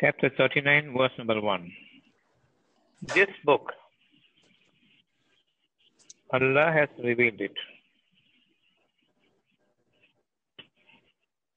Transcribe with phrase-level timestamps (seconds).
[0.00, 1.72] chapter 39, verse number 1.
[3.14, 3.72] This book,
[6.32, 7.54] Allah has revealed it.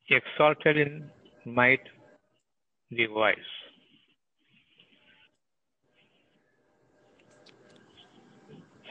[0.10, 1.10] Exalted in
[1.46, 1.82] might,
[2.92, 3.52] the Wise.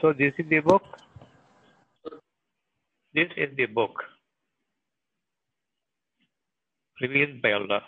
[0.01, 0.83] So, this is the book.
[3.13, 4.03] This is the book
[7.01, 7.81] revealed by Allah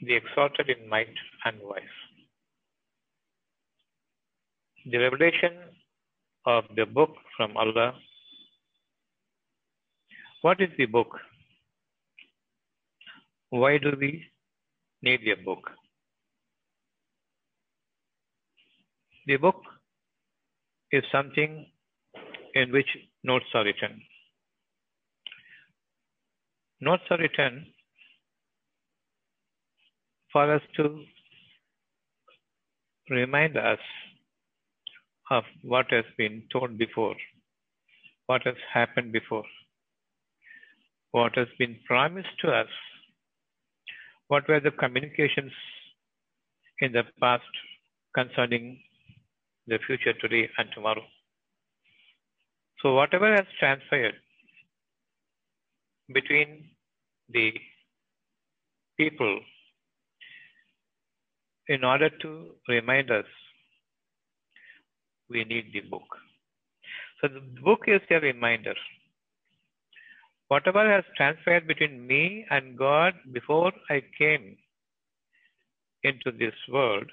[0.00, 1.82] the exalted in might and wise.
[4.90, 5.52] The revelation
[6.46, 7.94] of the book from Allah.
[10.42, 11.08] What is the book?
[13.50, 14.24] Why do we
[15.02, 15.70] need a book?
[19.26, 19.62] The book
[20.92, 21.66] is something
[22.54, 22.86] in which
[23.24, 24.00] notes are written.
[26.80, 27.66] Notes are written
[30.32, 31.04] for us to
[33.10, 33.78] remind us
[35.30, 37.14] of what has been told before,
[38.26, 39.44] what has happened before,
[41.12, 42.68] what has been promised to us,
[44.28, 45.52] what were the communications
[46.80, 47.42] in the past
[48.14, 48.78] concerning
[49.66, 51.04] the future today and tomorrow.
[52.82, 54.14] So, whatever has transpired
[56.12, 56.70] between
[57.28, 57.52] the
[58.96, 59.40] people
[61.68, 63.26] in order to remind us,
[65.28, 66.08] we need the book.
[67.20, 68.74] So the book is a reminder.
[70.48, 74.56] Whatever has transpired between me and God before I came
[76.02, 77.10] into this world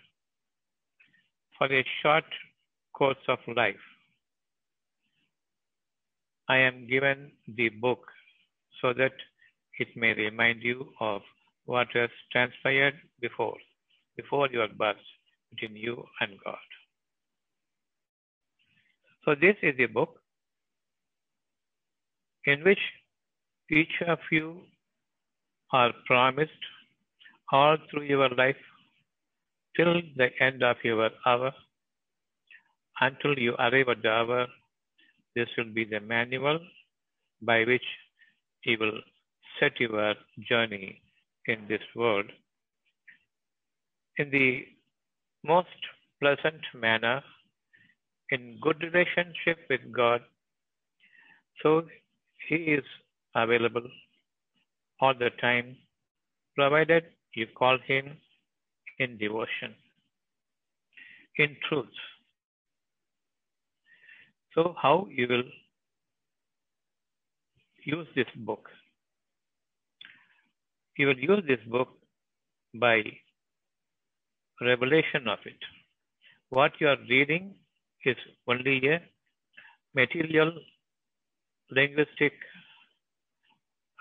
[1.58, 2.24] for a short
[2.94, 3.76] course of life,
[6.48, 8.08] I am given the book
[8.82, 9.14] so that
[9.80, 11.22] it may remind you of
[11.66, 13.58] what has transpired before
[14.18, 15.04] before your birth
[15.52, 16.68] between you and God.
[19.24, 20.20] So, this is a book
[22.46, 22.80] in which
[23.72, 24.62] each of you
[25.74, 26.52] are promised
[27.52, 28.64] all through your life
[29.76, 31.52] till the end of your hour,
[33.02, 34.48] until you arrive at the hour.
[35.36, 36.60] This will be the manual
[37.42, 37.84] by which
[38.64, 39.00] you will
[39.60, 40.14] set your
[40.50, 41.02] journey
[41.48, 42.26] in this world
[44.18, 44.66] in the
[45.44, 45.68] most
[46.22, 47.22] pleasant manner,
[48.32, 50.22] in good relationship with God.
[51.62, 51.84] So
[52.48, 52.84] He is
[53.36, 53.88] available
[55.02, 55.78] all the time,
[56.56, 57.04] provided
[57.34, 58.18] you call Him
[59.00, 59.76] in devotion,
[61.38, 61.90] in truth.
[64.54, 65.44] So, how you will
[67.84, 68.70] use this book?
[70.98, 71.90] You will use this book
[72.74, 73.02] by
[74.62, 75.58] revelation of it.
[76.50, 77.56] What you are reading
[78.06, 78.16] is
[78.48, 79.02] only a
[79.94, 80.54] material
[81.72, 82.34] linguistic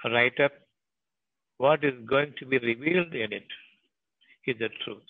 [0.04, 0.53] write up.
[1.59, 3.47] What is going to be revealed in it
[4.47, 5.03] is the truth.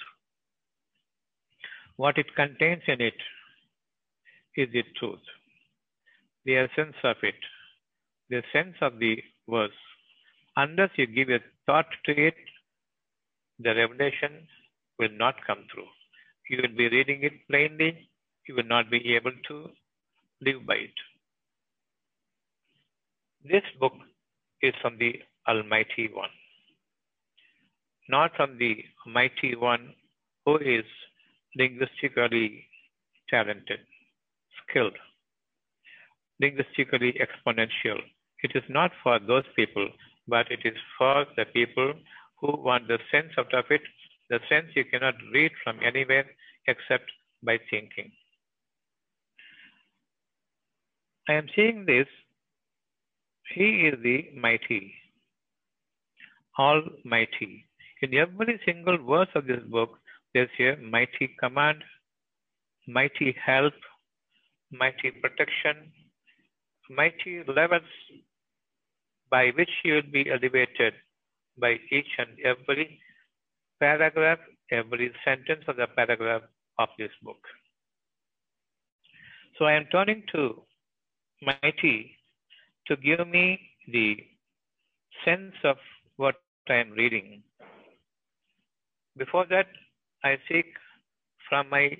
[1.97, 3.15] What it contains in it
[4.56, 5.21] is the truth.
[6.44, 7.34] The essence of it,
[8.28, 9.16] the sense of the
[9.49, 9.71] verse.
[10.56, 12.34] Unless you give a thought to it,
[13.59, 14.47] the revelation
[14.99, 15.88] will not come through.
[16.50, 18.09] You will be reading it plainly,
[18.47, 19.71] you will not be able to
[20.41, 20.99] live by it.
[23.44, 23.93] This book
[24.62, 25.15] is from the
[25.49, 26.31] Almighty One,
[28.09, 29.94] not from the Mighty One
[30.44, 30.84] who is
[31.56, 32.66] linguistically
[33.31, 33.81] talented,
[34.62, 34.97] skilled,
[36.41, 38.00] linguistically exponential.
[38.43, 39.88] It is not for those people,
[40.28, 41.94] but it is for the people
[42.41, 43.83] who want the sense out of it
[44.30, 46.24] the sense you cannot read from anywhere
[46.66, 47.10] except
[47.42, 48.10] by thinking.
[51.28, 52.06] I am seeing this.
[53.54, 54.94] He is the mighty,
[56.58, 57.66] almighty.
[58.03, 59.98] In every single verse of this book,
[60.34, 61.82] there's a mighty command,
[62.86, 63.74] mighty help,
[64.70, 65.92] mighty protection,
[66.91, 67.82] mighty levels
[69.30, 70.94] by which you will be elevated
[71.59, 73.00] by each and every
[73.80, 74.38] paragraph,
[74.71, 76.42] every sentence of the paragraph
[76.78, 77.38] of this book.
[79.59, 80.62] So I am turning to
[81.42, 82.16] Mighty
[82.86, 83.60] to give me
[83.92, 84.16] the
[85.24, 85.76] sense of
[86.16, 86.36] what
[86.68, 87.42] I am reading.
[89.16, 89.66] Before that,
[90.24, 90.66] I seek
[91.48, 91.97] from my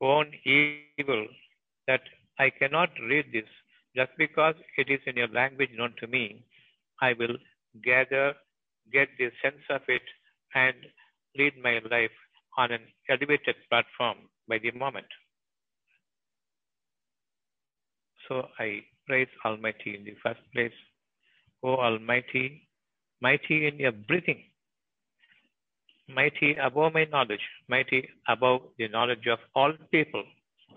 [0.00, 1.26] own evil
[1.86, 2.00] that
[2.38, 3.48] I cannot read this
[3.96, 6.44] just because it is in a language known to me.
[7.00, 7.36] I will
[7.84, 8.34] gather
[8.92, 10.02] get the sense of it
[10.54, 10.74] and
[11.36, 12.16] lead my life
[12.56, 14.16] on an elevated platform
[14.48, 15.06] by the moment.
[18.26, 20.72] So I praise Almighty in the first place.
[21.62, 22.68] O Almighty,
[23.20, 24.44] mighty in your breathing,
[26.08, 30.24] mighty above my knowledge, mighty above the knowledge of all people,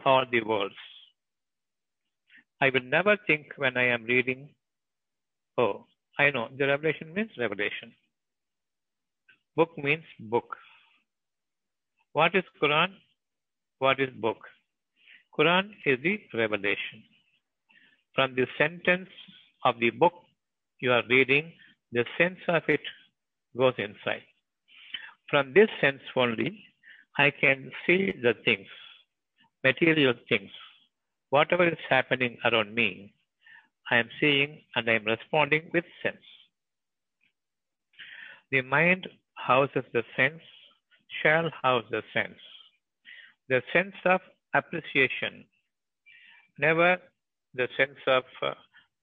[0.06, 0.76] all the worlds.
[2.62, 4.50] I will never think when I am reading,
[5.58, 5.86] oh,
[6.18, 7.94] I know the revelation means revelation.
[9.56, 10.56] Book means book.
[12.14, 12.92] What is Quran?
[13.80, 14.38] What is book?
[15.38, 17.04] Quran is the revelation.
[18.16, 19.10] From the sentence
[19.66, 20.14] of the book
[20.80, 21.52] you are reading,
[21.92, 22.82] the sense of it
[23.58, 24.24] goes inside.
[25.30, 26.64] From this sense only,
[27.18, 28.68] I can see the things,
[29.64, 30.52] material things.
[31.30, 33.14] Whatever is happening around me,
[33.90, 36.24] I am seeing and I am responding with sense.
[38.52, 39.08] The mind
[39.46, 40.42] houses the sense,
[41.22, 42.40] shall house the sense.
[43.50, 44.22] The sense of
[44.54, 45.46] appreciation,
[46.60, 46.98] never
[47.54, 48.54] the sense of uh,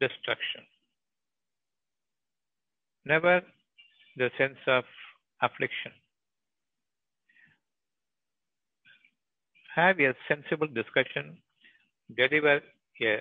[0.01, 0.63] destruction,
[3.05, 3.43] never
[4.17, 4.85] the sense of
[5.43, 5.93] affliction.
[9.75, 11.39] Have a sensible discussion,
[12.17, 12.61] deliver
[13.03, 13.21] a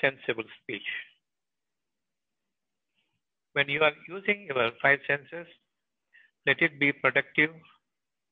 [0.00, 0.88] sensible speech.
[3.52, 5.46] When you are using your five senses,
[6.48, 7.50] let it be productive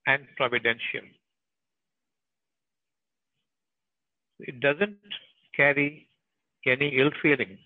[0.06, 1.06] and providential.
[4.40, 4.98] It doesn't
[5.56, 6.08] carry
[6.66, 7.58] any ill feeling.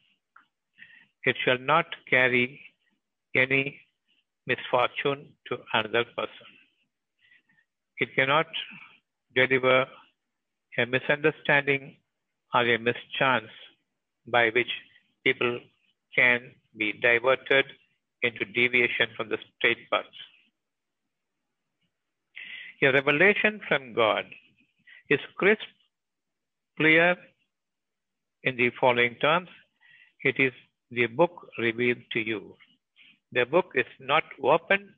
[1.25, 2.61] It shall not carry
[3.37, 3.81] any
[4.47, 6.51] misfortune to another person.
[7.99, 8.47] It cannot
[9.35, 9.87] deliver
[10.79, 11.97] a misunderstanding
[12.55, 13.51] or a mischance
[14.27, 14.73] by which
[15.25, 15.61] people
[16.17, 17.67] can be diverted
[18.23, 20.05] into deviation from the straight path.
[22.83, 24.25] A revelation from God
[25.11, 25.69] is crisp,
[26.79, 27.15] clear
[28.43, 29.49] in the following terms.
[30.23, 30.53] It is
[30.91, 32.57] the book revealed to you.
[33.33, 34.95] The book is not open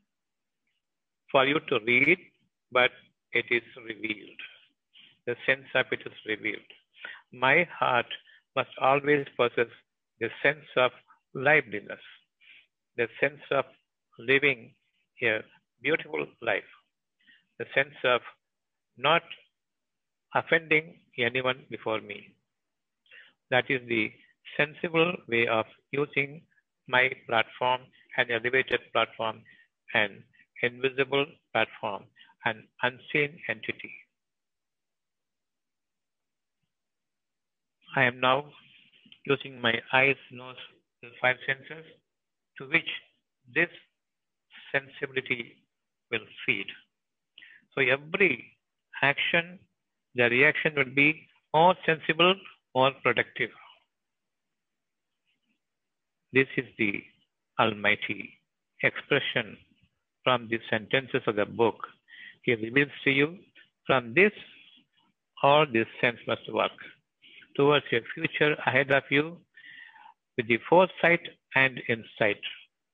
[1.32, 2.18] for you to read,
[2.70, 2.92] but
[3.32, 4.40] it is revealed.
[5.26, 6.70] The sense of it is revealed.
[7.32, 8.06] My heart
[8.54, 9.72] must always possess
[10.20, 10.92] the sense of
[11.34, 12.04] liveliness,
[12.96, 13.64] the sense of
[14.18, 14.74] living
[15.22, 15.40] a
[15.82, 16.72] beautiful life,
[17.62, 18.20] the sense of
[18.98, 19.22] not
[20.34, 20.86] offending
[21.18, 22.34] anyone before me.
[23.50, 24.10] That is the
[24.56, 26.42] sensible way of using
[26.88, 27.82] my platform,
[28.16, 29.42] an elevated platform,
[29.94, 30.24] an
[30.62, 32.04] invisible platform,
[32.44, 33.92] an unseen entity.
[37.94, 38.46] I am now
[39.24, 40.56] using my eyes, nose,
[41.02, 41.84] the five senses
[42.58, 42.90] to which
[43.54, 43.68] this
[44.72, 45.58] sensibility
[46.10, 46.66] will feed.
[47.74, 48.56] So every
[49.02, 49.58] action,
[50.14, 52.34] the reaction will be more sensible,
[52.74, 53.50] more productive.
[56.32, 57.02] This is the
[57.58, 58.38] Almighty
[58.82, 59.56] expression
[60.24, 61.76] from the sentences of the book.
[62.42, 63.38] He reveals to you
[63.86, 64.32] from this,
[65.42, 66.72] all this sense must work
[67.56, 69.36] towards your future ahead of you
[70.36, 71.20] with the foresight
[71.54, 72.40] and insight.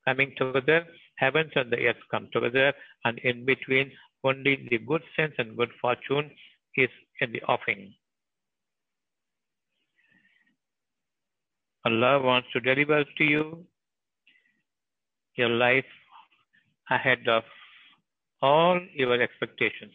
[0.06, 0.86] Coming together,
[1.16, 2.72] heavens and the earth come together,
[3.04, 3.92] and in between,
[4.24, 6.30] only the good sense and good fortune
[6.76, 7.94] is in the offing.
[11.84, 13.64] Allah wants to deliver to you
[15.36, 15.84] your life
[16.90, 17.44] ahead of
[18.42, 19.94] all your expectations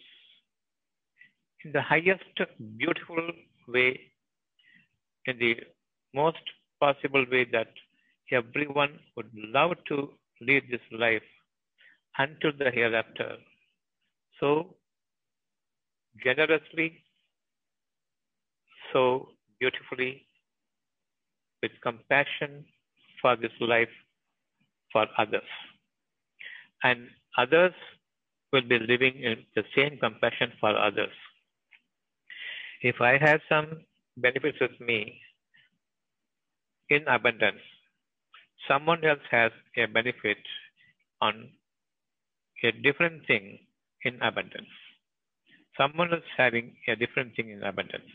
[1.63, 2.23] in the highest
[2.77, 3.31] beautiful
[3.67, 3.99] way,
[5.25, 5.55] in the
[6.13, 6.43] most
[6.79, 7.71] possible way that
[8.31, 10.09] everyone would love to
[10.41, 11.23] lead this life
[12.17, 13.37] until the hereafter.
[14.43, 14.75] So
[16.21, 17.01] generously,
[18.91, 20.25] so beautifully,
[21.61, 22.65] with compassion
[23.21, 23.95] for this life
[24.91, 25.47] for others.
[26.83, 27.07] And
[27.37, 27.71] others
[28.51, 31.15] will be living in the same compassion for others.
[32.81, 33.85] If I have some
[34.17, 35.21] benefits with me
[36.89, 37.63] in abundance,
[38.67, 40.39] someone else has a benefit
[41.21, 41.49] on
[42.61, 43.59] a different thing
[44.03, 44.73] in abundance.
[45.77, 48.09] Someone is having a different thing in abundance.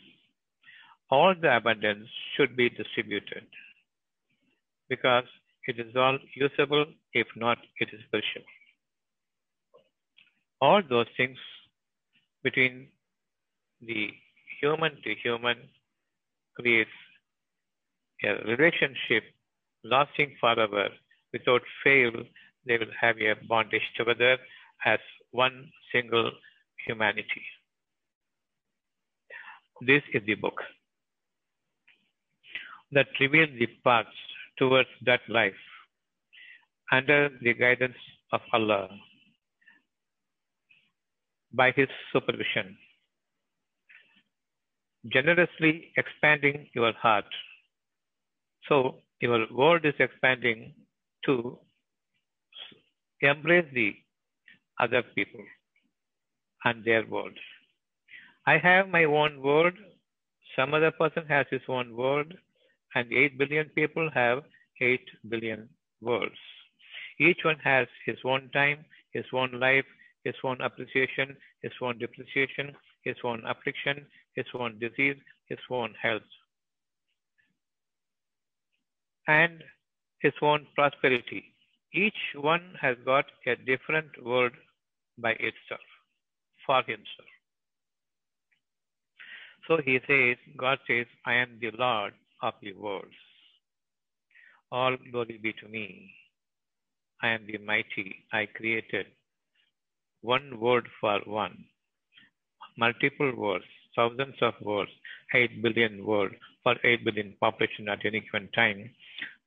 [1.10, 3.46] All the abundance should be distributed
[4.88, 5.24] because
[5.66, 8.46] it is all usable, if not, it is perishable.
[10.60, 11.38] All those things
[12.42, 12.88] between
[13.80, 14.08] the
[14.60, 15.56] human to human
[16.54, 16.90] creates
[18.24, 19.24] a relationship
[19.84, 20.88] lasting forever
[21.32, 22.10] without fail
[22.66, 24.36] they will have a bondage together
[24.84, 24.98] as
[25.32, 26.30] one single
[26.86, 27.42] humanity.
[29.80, 30.60] This is the book
[32.92, 34.08] that reveals the paths
[34.58, 35.62] towards that life
[36.90, 37.96] under the guidance
[38.32, 38.88] of Allah
[41.52, 42.76] by His supervision,
[45.12, 47.26] generously expanding your heart.
[48.68, 50.74] So, your world is expanding
[51.24, 51.58] to
[53.20, 53.94] embrace the
[54.80, 55.44] other people
[56.64, 57.38] and their world.
[58.46, 59.74] I have my own world,
[60.56, 62.32] some other person has his own world,
[62.94, 64.44] and 8 billion people have
[64.80, 65.68] 8 billion
[66.00, 66.38] worlds.
[67.20, 69.84] Each one has his own time, his own life,
[70.24, 75.16] his own appreciation, his own depreciation, his own affliction, his own disease,
[75.46, 76.22] his own health,
[79.26, 79.62] and
[80.20, 81.54] his own prosperity.
[81.92, 84.52] Each one has got a different world
[85.18, 85.86] by itself,
[86.66, 87.30] for himself.
[89.66, 93.14] So he says, God says, I am the Lord of the worlds.
[94.72, 96.10] All glory be to me.
[97.22, 98.24] I am the mighty.
[98.32, 99.06] I created
[100.22, 101.64] one word for one,
[102.76, 104.90] multiple words, thousands of words,
[105.34, 108.90] 8 billion words for 8 billion population at any given time.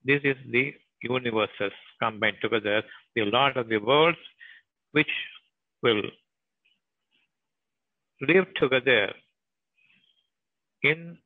[0.06, 2.84] This is the universes combined together,
[3.16, 4.18] the Lord of the worlds,
[4.92, 5.12] which
[5.84, 6.04] will
[8.22, 9.14] live together
[10.84, 11.18] in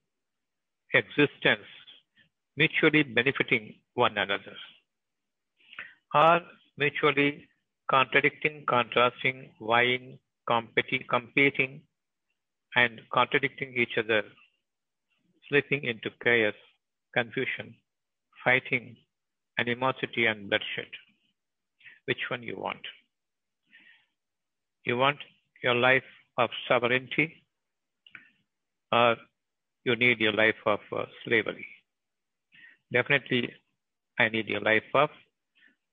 [0.93, 1.67] existence,
[2.57, 4.55] mutually benefiting one another,
[6.13, 6.41] or
[6.77, 7.47] mutually
[7.89, 11.81] contradicting, contrasting, vying, competing, competing,
[12.75, 14.23] and contradicting each other,
[15.47, 16.53] slipping into chaos,
[17.13, 17.75] confusion,
[18.43, 18.95] fighting,
[19.59, 20.91] animosity, and bloodshed.
[22.05, 22.85] Which one you want?
[24.85, 25.17] You want
[25.63, 26.03] your life
[26.37, 27.33] of sovereignty,
[28.91, 29.15] or
[29.83, 31.65] you need your life of uh, slavery?
[32.93, 33.51] Definitely,
[34.19, 35.09] I need your life of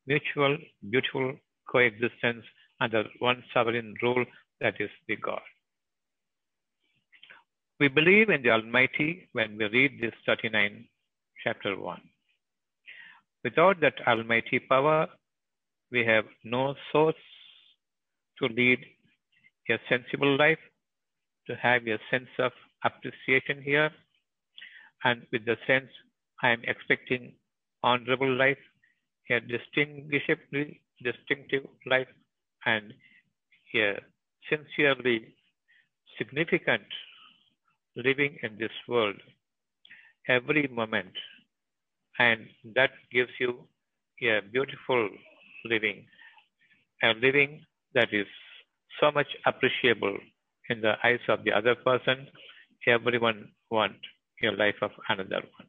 [0.06, 0.58] mutual,
[0.90, 1.32] beautiful
[1.70, 2.44] coexistence
[2.80, 4.24] under one sovereign rule
[4.60, 5.40] that is the God.
[7.80, 10.84] We believe in the Almighty when we read this 39,
[11.42, 12.00] chapter 1.
[13.42, 15.08] Without that Almighty power,
[15.90, 17.16] we have no source
[18.42, 18.80] to lead
[19.70, 20.58] a sensible life,
[21.46, 22.52] to have a sense of
[22.84, 23.90] appreciation here,
[25.04, 25.88] and with the sense
[26.42, 27.34] I am expecting
[27.82, 28.58] honorable life,
[29.30, 32.08] a distinguishably distinctive life,
[32.66, 32.92] and
[33.74, 33.98] a
[34.50, 35.34] sincerely
[36.18, 36.82] significant
[37.96, 39.16] living in this world
[40.28, 41.12] every moment.
[42.18, 43.66] And that gives you
[44.22, 45.08] a beautiful
[45.64, 46.06] living,
[47.02, 48.26] a living that is
[49.00, 50.18] so much appreciable
[50.68, 52.28] in the eyes of the other person.
[52.86, 53.96] Everyone want
[54.42, 55.68] a life of another one.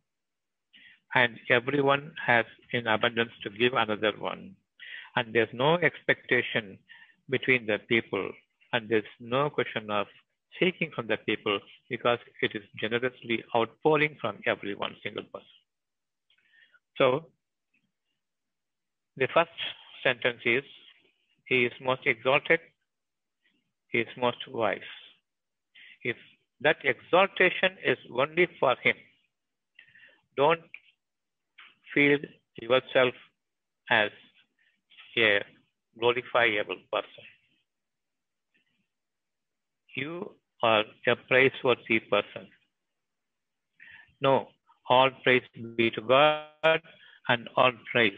[1.16, 4.56] And everyone has in abundance to give another one.
[5.16, 6.80] And there's no expectation
[7.30, 8.32] between the people.
[8.72, 10.08] And there's no question of
[10.60, 15.48] seeking from the people because it is generously outpouring from every one single person.
[16.98, 17.26] So,
[19.18, 19.52] the first
[20.04, 20.64] sentence is,
[21.46, 22.60] He is most exalted,
[23.90, 24.80] He is most wise.
[26.04, 26.18] If
[26.62, 28.96] that exaltation is only for Him,
[30.38, 30.62] don't
[31.94, 32.20] feel
[32.62, 33.14] yourself
[33.90, 34.12] as
[35.18, 35.42] a
[36.00, 37.26] glorifiable person.
[39.96, 40.32] You
[40.64, 42.48] are a praiseworthy person.
[44.22, 44.48] No,
[44.90, 45.44] all praise
[45.76, 46.82] be to God
[47.28, 48.18] and all praise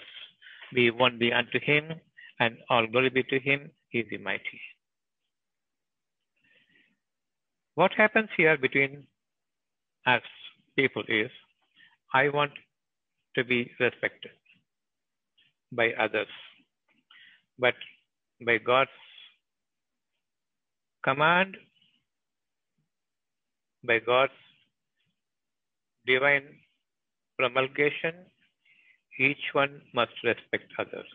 [0.73, 1.99] be only unto Him
[2.39, 4.61] and all glory be to Him, He is the mighty.
[7.75, 9.07] What happens here between
[10.05, 10.21] us
[10.75, 11.31] people is,
[12.13, 12.51] I want
[13.35, 14.31] to be respected
[15.71, 16.27] by others,
[17.59, 17.73] but
[18.45, 18.89] by God's
[21.03, 21.57] command,
[23.85, 24.31] by God's
[26.05, 26.47] divine
[27.37, 28.13] promulgation,
[29.19, 31.07] each one must respect others.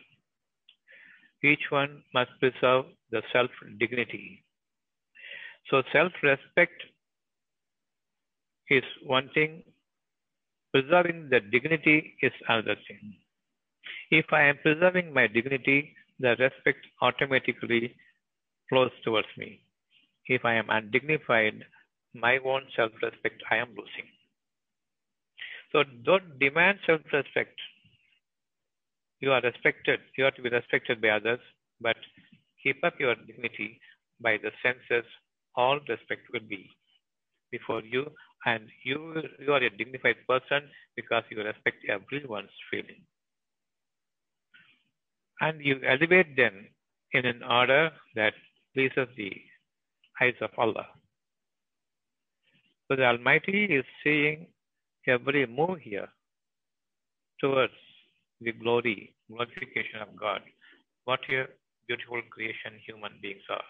[1.43, 4.43] Each one must preserve the self dignity.
[5.69, 6.83] So, self respect
[8.69, 9.63] is one thing,
[10.71, 13.15] preserving the dignity is another thing.
[14.11, 17.95] If I am preserving my dignity, the respect automatically
[18.69, 19.61] flows towards me.
[20.27, 21.65] If I am undignified,
[22.13, 24.09] my own self respect I am losing.
[25.71, 27.59] So don't demand self respect.
[29.21, 31.39] You are respected, you are to be respected by others,
[31.79, 31.95] but
[32.61, 33.79] keep up your dignity
[34.21, 35.05] by the senses
[35.55, 36.69] all respect will be
[37.51, 38.05] before you
[38.45, 43.03] and you, you are a dignified person because you respect everyone's feeling.
[45.41, 46.67] And you elevate them
[47.13, 48.33] in an order that
[48.73, 49.31] pleases the
[50.21, 50.87] eyes of Allah.
[52.87, 54.47] So the Almighty is seeing
[55.07, 56.07] every move here
[57.39, 57.73] towards
[58.41, 60.41] the glory, glorification of God.
[61.05, 61.45] What a
[61.87, 63.69] beautiful creation human beings are.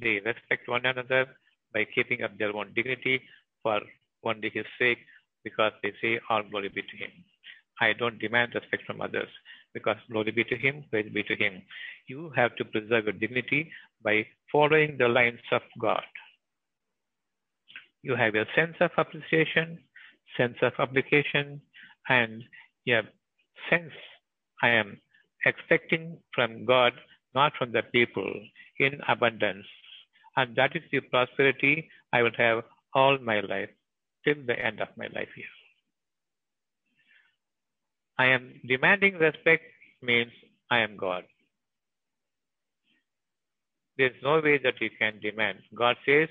[0.00, 1.26] They respect one another
[1.72, 3.20] by keeping up their own dignity
[3.62, 3.80] for
[4.24, 4.98] only His sake
[5.44, 7.10] because they say, All glory be to Him.
[7.80, 9.28] I don't demand respect from others
[9.74, 11.62] because glory be to Him, praise be to Him.
[12.06, 13.70] You have to preserve your dignity
[14.02, 16.02] by following the lines of God.
[18.02, 19.78] You have a sense of appreciation,
[20.36, 21.60] sense of application,
[22.08, 22.42] and
[22.88, 23.02] a
[23.70, 23.92] sense
[24.62, 25.00] I am
[25.44, 26.92] expecting from God,
[27.34, 28.32] not from the people,
[28.78, 29.66] in abundance.
[30.36, 32.64] And that is the prosperity I will have
[32.94, 33.70] all my life,
[34.24, 35.44] till the end of my life here.
[38.18, 39.64] I am demanding respect
[40.02, 40.32] means
[40.70, 41.24] I am God.
[43.98, 45.58] There's no way that you can demand.
[45.74, 46.28] God says,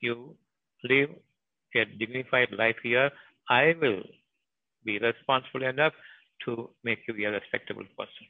[0.00, 0.36] You
[0.84, 1.10] live
[1.74, 3.10] a dignified life here.
[3.48, 4.02] I will
[4.84, 5.92] be responsible enough
[6.44, 8.26] to make you a respectable person.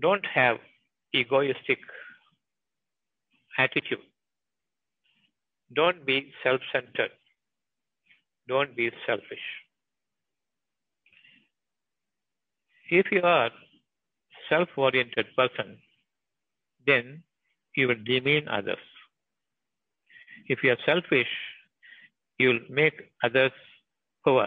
[0.00, 0.58] Don't have
[1.14, 1.78] egoistic
[3.58, 3.98] attitude.
[5.74, 7.10] Don't be self centered.
[8.48, 9.46] Don't be selfish.
[12.90, 13.50] If you are
[14.48, 15.78] self oriented person,
[16.86, 17.22] then
[17.74, 18.78] you will demean others.
[20.46, 21.28] If you are selfish,
[22.38, 23.52] you will make others
[24.24, 24.46] poor.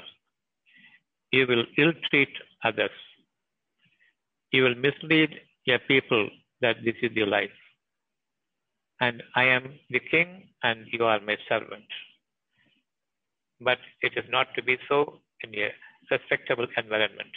[1.31, 2.29] You will ill treat
[2.63, 2.98] others.
[4.51, 5.29] You will mislead
[5.65, 6.29] your people
[6.62, 7.57] that this is your life.
[9.00, 11.85] And I am the king and you are my servant.
[13.61, 15.70] But it is not to be so in a
[16.11, 17.31] respectable environment.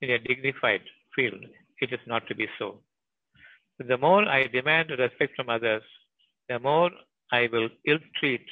[0.00, 0.82] In a dignified
[1.14, 1.44] field,
[1.80, 2.78] it is not to be so.
[3.78, 5.82] The more I demand respect from others,
[6.48, 6.90] the more
[7.30, 8.44] I will ill treat,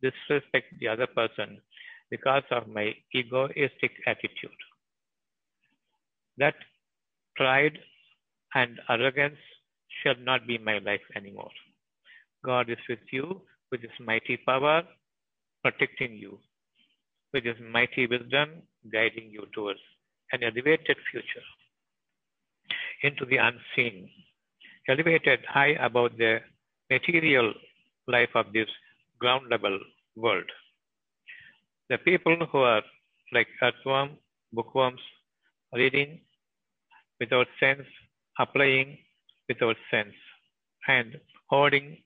[0.00, 1.60] disrespect the other person
[2.14, 2.86] because of my
[3.20, 4.60] egoistic attitude.
[6.38, 6.54] That
[7.36, 7.78] pride
[8.54, 9.42] and arrogance
[10.00, 11.54] shall not be my life anymore.
[12.44, 14.82] God is with you with his mighty power,
[15.64, 16.38] protecting you,
[17.32, 18.48] with his mighty wisdom,
[18.92, 19.80] guiding you towards
[20.32, 21.48] an elevated future
[23.02, 24.08] into the unseen,
[24.88, 26.38] elevated high above the
[26.90, 27.52] material
[28.06, 28.68] life of this
[29.18, 29.78] ground level
[30.14, 30.50] world.
[31.94, 32.82] The people who are
[33.32, 34.18] like earthworm,
[34.52, 35.00] bookworms,
[35.72, 36.22] reading
[37.20, 37.86] without sense,
[38.36, 38.98] applying
[39.48, 40.16] without sense,
[40.88, 41.14] and
[41.50, 41.98] hoarding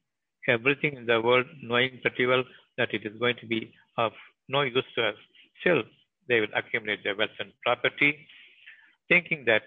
[0.46, 2.44] everything in the world, knowing pretty well
[2.77, 4.12] that it is going to be of
[4.51, 5.14] no use to us.
[5.62, 5.83] Still,
[6.29, 8.29] they will accumulate their wealth and property,
[9.09, 9.62] thinking that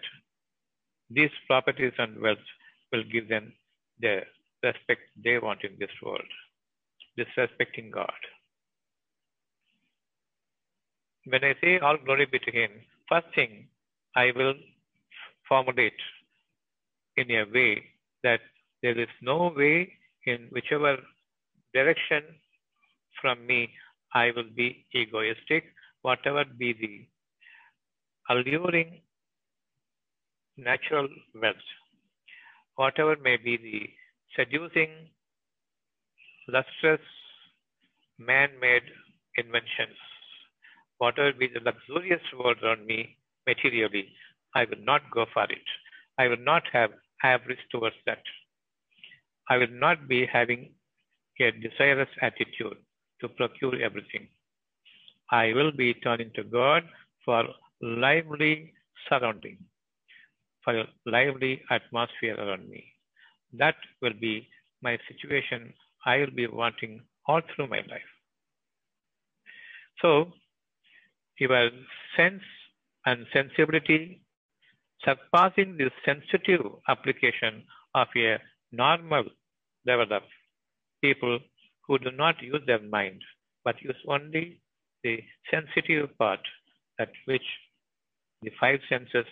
[1.10, 2.48] these properties and wealth
[2.92, 3.54] will give them
[4.00, 4.22] the
[4.62, 6.30] respect they want in this world,
[7.18, 8.22] disrespecting God.
[11.26, 12.72] When I say all glory be to Him,
[13.08, 13.68] first thing
[14.16, 14.56] I will
[15.48, 16.02] formulate
[17.16, 17.84] in a way
[18.24, 18.40] that
[18.82, 19.94] there is no way
[20.26, 20.98] in whichever
[21.74, 22.24] direction
[23.22, 23.70] from me
[24.14, 25.66] I will be egoistic,
[26.02, 27.06] whatever be the
[28.30, 29.02] alluring
[30.58, 31.08] natural
[31.42, 31.68] wealth,
[32.76, 33.90] whatever may be the
[34.36, 34.90] seducing,
[36.48, 37.02] lustrous,
[38.18, 38.84] man-made
[39.38, 39.98] inventions,
[41.02, 43.00] whatever be the luxurious world around me
[43.48, 44.06] materially,
[44.54, 45.68] I will not go for it.
[46.20, 46.92] I will not have
[47.24, 48.24] avarice towards that.
[49.50, 50.62] I will not be having
[51.40, 52.78] a desirous attitude
[53.22, 54.28] to procure everything.
[55.32, 56.84] I will be turning to God
[57.26, 57.46] for
[57.82, 58.74] lively
[59.10, 59.58] surrounding,
[60.64, 62.84] for a lively atmosphere around me.
[63.54, 64.48] That will be
[64.84, 65.74] my situation
[66.06, 68.12] I will be wanting all through my life.
[70.02, 70.34] So,
[71.42, 71.70] your
[72.16, 72.44] sense
[73.06, 74.22] and sensibility
[75.06, 77.64] surpassing the sensitive application
[77.96, 78.38] of a
[78.72, 79.26] normal
[79.86, 80.24] level of
[81.02, 81.40] people
[81.88, 83.22] who do not use their mind
[83.66, 84.46] but use only
[85.04, 85.16] the
[85.50, 86.40] sensitive part
[87.00, 87.48] at which
[88.44, 89.26] the five senses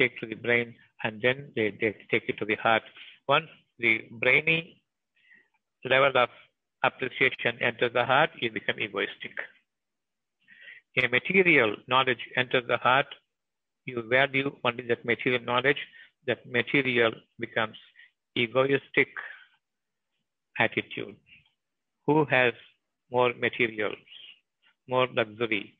[0.00, 2.82] take to the brain and then they, they take it to the heart.
[3.28, 4.80] Once the brainy
[5.84, 6.28] level of
[6.84, 9.32] appreciation enters the heart, you become egoistic.
[10.96, 13.06] A material knowledge enters the heart,
[13.84, 15.78] you value only that material knowledge,
[16.26, 17.76] that material becomes
[18.36, 19.08] egoistic
[20.58, 21.16] attitude.
[22.06, 22.52] Who has
[23.10, 23.96] more materials,
[24.88, 25.78] more luxury,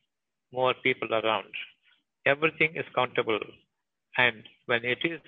[0.51, 1.51] more people around?
[2.25, 3.39] Everything is countable.
[4.17, 5.21] And when it is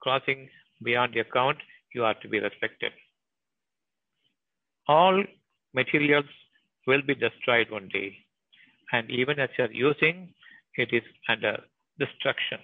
[0.00, 0.48] crossing
[0.82, 1.58] beyond your count,
[1.94, 2.92] you are to be respected.
[4.88, 5.22] All
[5.72, 6.26] materials
[6.86, 8.23] will be destroyed one day.
[8.92, 10.34] And even as you are using,
[10.76, 11.58] it is under
[11.98, 12.58] destruction.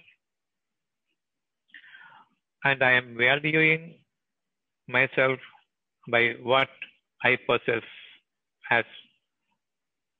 [2.63, 3.95] And I am valuing
[4.87, 5.39] myself
[6.09, 6.69] by what
[7.23, 7.83] I possess
[8.69, 8.85] as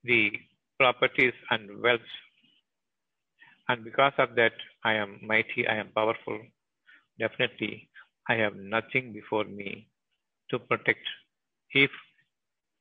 [0.04, 0.32] the
[0.80, 2.12] properties and wealth.
[3.70, 6.40] And because of that, I am mighty, I am powerful.
[7.20, 7.90] Definitely,
[8.28, 9.88] I have nothing before me
[10.50, 11.06] to protect.
[11.74, 11.92] If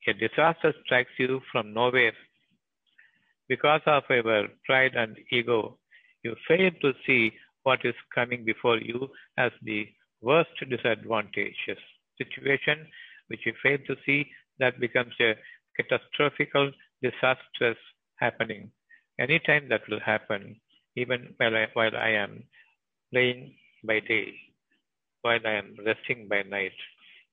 [0.09, 2.13] a disaster strikes you from nowhere,
[3.51, 5.77] because of our pride and ego,
[6.23, 7.33] you fail to see
[7.65, 9.09] what is coming before you
[9.39, 9.89] as the
[10.23, 11.83] worst disadvantageous
[12.17, 12.87] situation,
[13.27, 14.25] which you fail to see,
[14.61, 15.35] that becomes a
[15.77, 16.71] catastrophical,
[17.03, 17.77] disastrous
[18.21, 18.71] happening.
[19.19, 20.61] Anytime that will happen,
[20.97, 22.45] even while I, while I am
[23.13, 24.33] playing by day,
[25.23, 26.79] while I am resting by night,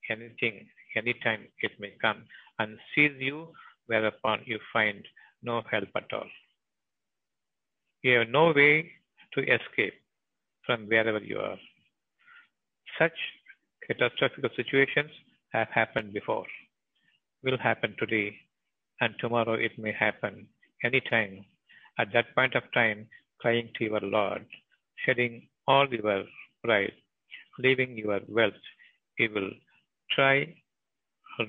[0.09, 2.23] anything, anytime it may come
[2.57, 3.49] and seize you,
[3.85, 5.05] whereupon you find
[5.43, 6.29] no help at all.
[8.03, 8.91] You have no way
[9.33, 9.93] to escape
[10.65, 11.57] from wherever you are.
[12.99, 13.17] Such
[13.87, 15.11] catastrophic situations
[15.53, 16.45] have happened before,
[17.43, 18.35] will happen today,
[19.01, 20.47] and tomorrow it may happen
[20.83, 21.45] anytime.
[21.99, 23.07] At that point of time,
[23.39, 24.45] crying to your Lord,
[25.05, 26.23] shedding all your
[26.63, 26.93] pride,
[27.59, 28.53] leaving your wealth,
[29.17, 29.51] you will
[30.11, 30.53] try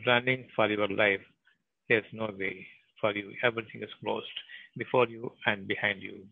[0.06, 1.20] running for your life.
[1.88, 2.66] There's no way
[3.00, 3.32] for you.
[3.42, 4.26] Everything is closed
[4.76, 6.26] before you and behind you.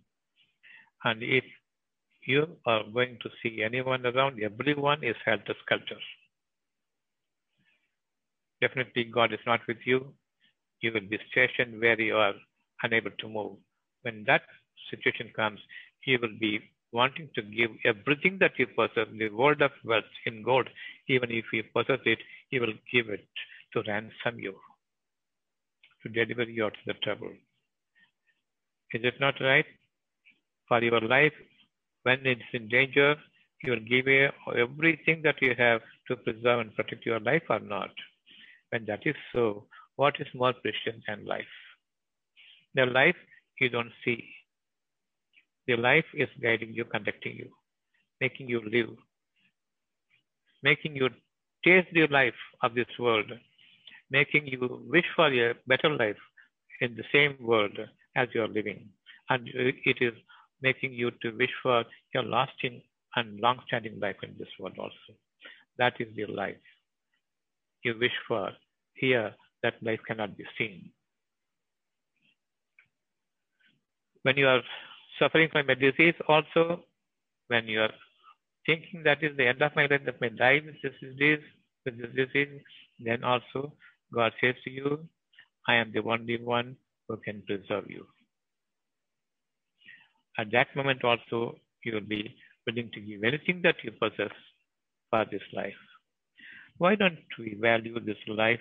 [1.05, 1.45] And if
[2.27, 6.01] you are going to see anyone around, everyone is helter skelter.
[8.61, 10.13] Definitely, God is not with you.
[10.81, 12.35] You will be stationed where you are
[12.83, 13.57] unable to move.
[14.03, 14.43] When that
[14.91, 15.61] situation comes,
[16.01, 16.61] He will be
[16.93, 20.69] wanting to give everything that you possess, the world of wealth in gold,
[21.09, 22.19] even if you possess it,
[22.51, 23.27] He will give it
[23.73, 24.55] to ransom you,
[26.07, 27.33] to deliver you out of the trouble.
[28.93, 29.67] Is it not right?
[30.69, 31.33] For your life,
[32.03, 33.17] when it's in danger,
[33.63, 34.07] you will give
[34.57, 37.91] everything that you have to preserve and protect your life or not.
[38.71, 39.67] When that is so,
[39.97, 41.55] what is more precious than life?
[42.75, 43.17] The life
[43.61, 44.25] you don't see.
[45.67, 47.51] The life is guiding you, conducting you,
[48.21, 48.91] making you live,
[50.63, 51.09] making you
[51.65, 53.33] taste the life of this world,
[54.11, 56.17] making you wish for a better life
[56.81, 57.77] in the same world
[58.17, 58.89] as you are living.
[59.29, 60.15] And it is
[60.63, 62.83] making you to wish for your lasting
[63.17, 65.19] and long-standing life in this world also.
[65.79, 66.57] That is your life.
[67.83, 68.51] You wish for
[68.95, 70.91] here that life cannot be seen.
[74.23, 74.63] When you are
[75.19, 76.85] suffering from a disease also,
[77.49, 77.93] when you are
[78.65, 81.45] thinking that is the end of my life, that may die with this disease,
[81.85, 82.61] this disease,
[82.99, 83.73] then also
[84.15, 85.09] God says to you,
[85.69, 86.77] I am the only one
[87.09, 88.07] who can preserve you.
[90.39, 92.35] At that moment also, you will be
[92.67, 94.35] willing to give anything that you possess
[95.11, 95.81] for this life.
[96.79, 98.61] Why don't we value this life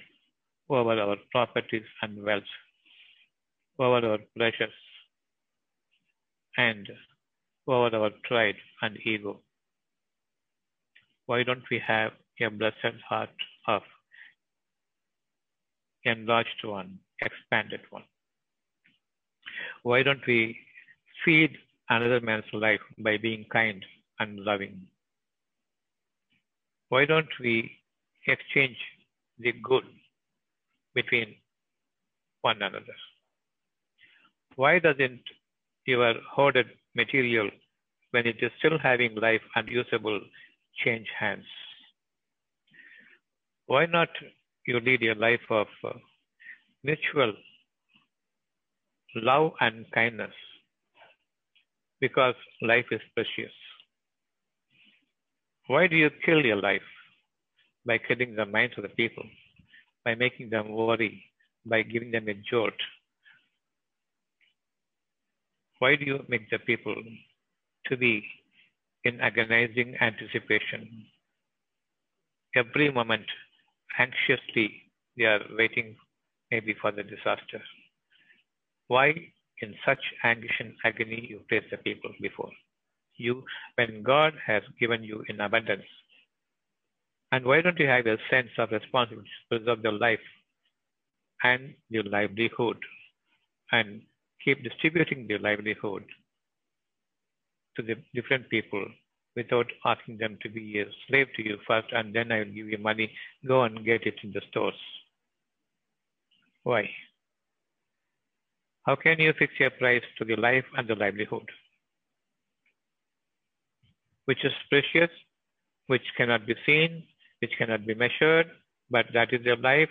[0.70, 2.44] over our properties and wealth,
[3.78, 4.74] over our pleasures,
[6.58, 6.88] and
[7.68, 9.42] over our pride and ego?
[11.26, 13.30] Why don't we have a blessed heart
[13.68, 13.82] of
[16.06, 18.04] enlarged one, expanded one?
[19.84, 20.58] Why don't we
[21.24, 21.58] feed
[21.89, 23.84] another man's life by being kind
[24.20, 24.88] and loving?
[26.89, 27.72] Why don't we
[28.28, 28.78] exchange
[29.39, 29.84] the good
[30.94, 31.36] between
[32.41, 32.96] one another?
[34.56, 35.22] Why doesn't
[35.86, 37.50] your hoarded material,
[38.12, 40.22] when it is still having life and usable,
[40.84, 41.46] change hands?
[43.68, 44.10] Why not
[44.65, 45.93] you lead a life of uh,
[46.84, 47.34] mutual
[49.15, 50.34] love and kindness?
[51.99, 53.54] Because life is precious.
[55.67, 56.82] Why do you kill your life?
[57.86, 59.23] By killing the minds of the people,
[60.04, 61.23] by making them worry,
[61.65, 62.73] by giving them a jolt.
[65.80, 66.95] Why do you make the people
[67.88, 68.23] to be
[69.04, 71.06] in agonizing anticipation?
[72.56, 73.25] Every moment,
[73.98, 74.84] anxiously,
[75.18, 75.96] they are waiting
[76.52, 77.62] maybe for the disaster.
[78.88, 79.14] Why
[79.62, 82.52] in such anguish and agony you place the people before
[83.18, 83.44] you
[83.76, 85.88] when God has given you in abundance.
[87.32, 90.26] And why don't you have a sense of responsibility to preserve your life
[91.44, 92.78] and your livelihood
[93.72, 94.02] and
[94.44, 96.04] keep distributing the livelihood
[97.76, 98.86] to the different people
[99.36, 102.67] without asking them to be a slave to you first and then I will give
[102.67, 103.12] you money,
[103.48, 104.80] go and get it in the stores.
[106.63, 106.89] Why?
[108.86, 111.50] How can you fix your price to the life and the livelihood?
[114.26, 115.12] Which is precious,
[115.88, 117.04] which cannot be seen,
[117.39, 118.48] which cannot be measured,
[118.89, 119.89] but that is your life.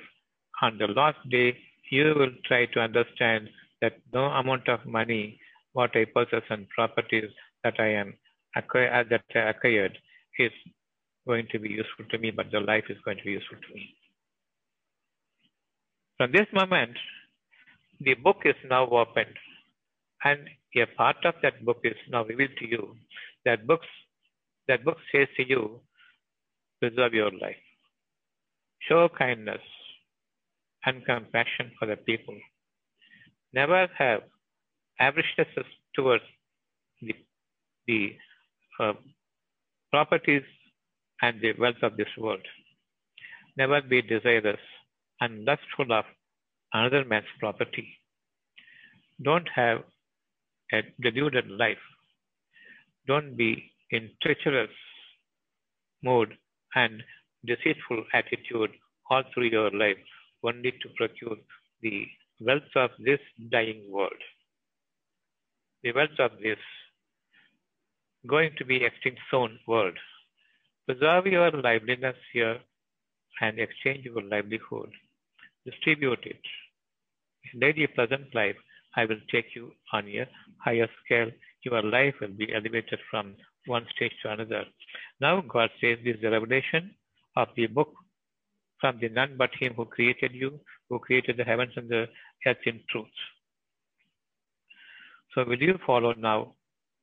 [0.63, 1.57] On the last day,
[1.91, 5.39] you will try to understand that no amount of money,
[5.73, 7.31] what I possess and properties
[7.63, 8.15] that I am
[8.57, 9.99] acquired, that I acquired
[10.39, 10.53] is
[11.27, 13.75] going to be useful to me, but the life is going to be useful to
[13.75, 13.95] me.
[16.17, 16.97] From this moment,
[18.01, 19.37] the book is now opened,
[20.25, 20.41] and
[20.77, 22.97] a part of that book is now revealed to you.
[23.45, 23.87] That books,
[24.69, 25.81] that book says to you,
[26.81, 27.57] preserve your life,
[28.89, 29.61] show kindness
[30.85, 32.37] and compassion for the people.
[33.53, 34.23] Never have
[35.01, 36.25] avariciousness towards
[37.01, 37.15] the,
[37.87, 38.34] the uh,
[38.81, 38.93] Uh,
[39.93, 40.43] properties
[41.23, 42.45] and the wealth of this world.
[43.57, 44.59] Never be desirous
[45.21, 46.05] and lustful of
[46.73, 47.87] another man's property.
[49.23, 49.85] Don't have
[50.73, 51.85] a deluded life.
[53.07, 54.71] Don't be in treacherous
[56.03, 56.35] mood
[56.75, 57.01] and
[57.47, 58.71] deceitful attitude
[59.09, 59.99] all through your life,
[60.43, 61.37] only to procure
[61.83, 62.07] the
[62.41, 63.21] wealth of this
[63.53, 64.23] dying world.
[65.85, 66.59] The wealth of this
[68.27, 69.97] going to be extinct soon world.
[70.87, 72.59] Preserve your liveliness here
[73.41, 74.91] and exchange your livelihood.
[75.65, 76.41] Distribute it.
[77.55, 78.57] Lead a pleasant life.
[78.97, 80.27] I will take you on a
[80.59, 81.31] higher scale.
[81.63, 83.35] Your life will be elevated from
[83.67, 84.65] one stage to another.
[85.21, 86.95] Now God says this revelation
[87.37, 87.93] of the book
[88.81, 92.07] from the none but Him who created you, who created the heavens and the
[92.47, 93.07] earth in truth.
[95.35, 96.55] So will you follow now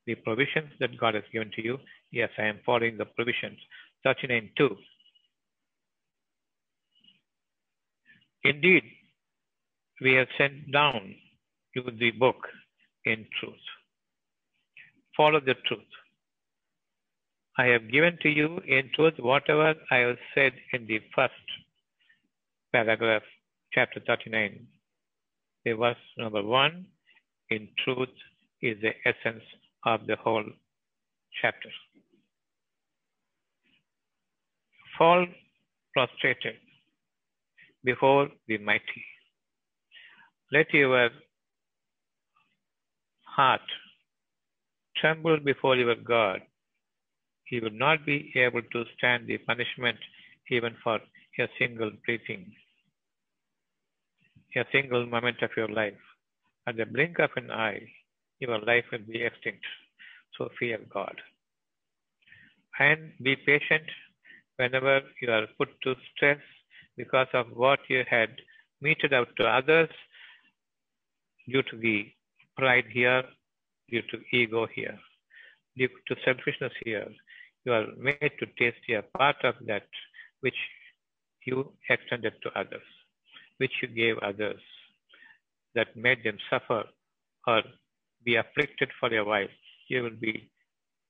[0.05, 1.77] the provisions that God has given to you?
[2.11, 3.57] Yes, I am following the provisions.
[4.03, 4.75] 39 2.
[8.43, 8.83] Indeed,
[10.01, 11.15] we have sent down
[11.75, 12.47] you the book
[13.05, 13.65] in truth.
[15.15, 15.79] Follow the truth.
[17.57, 21.33] I have given to you in truth whatever I have said in the first
[22.73, 23.23] paragraph,
[23.73, 24.65] chapter 39.
[25.65, 26.85] The verse number one,
[27.49, 28.09] in truth,
[28.61, 29.43] is the essence
[29.85, 30.45] of the whole
[31.41, 31.69] chapter.
[34.97, 35.25] Fall
[35.93, 36.55] prostrated
[37.83, 39.03] before the mighty.
[40.51, 41.09] Let your
[43.23, 43.61] heart
[44.97, 46.41] tremble before your God.
[47.45, 49.97] He will not be able to stand the punishment
[50.49, 50.99] even for
[51.39, 52.51] a single breathing,
[54.55, 55.93] a single moment of your life.
[56.67, 57.81] At the blink of an eye,
[58.41, 59.65] your life will be extinct.
[60.37, 61.15] So fear God.
[62.79, 63.83] And be patient
[64.57, 66.39] whenever you are put to stress
[66.97, 68.29] because of what you had
[68.81, 69.89] meted out to others
[71.47, 72.07] due to the
[72.57, 73.23] pride here,
[73.89, 74.97] due to ego here,
[75.77, 77.07] due to selfishness here.
[77.65, 79.87] You are made to taste a part of that
[80.39, 80.55] which
[81.45, 82.87] you extended to others,
[83.57, 84.61] which you gave others,
[85.75, 86.83] that made them suffer
[87.47, 87.61] or
[88.23, 89.47] be afflicted for a while.
[89.87, 90.49] You will be